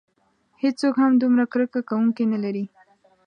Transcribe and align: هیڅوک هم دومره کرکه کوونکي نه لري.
هیڅوک 0.61 0.95
هم 1.03 1.11
دومره 1.21 1.43
کرکه 1.51 1.79
کوونکي 1.89 2.23
نه 2.33 2.37
لري. 2.43 2.65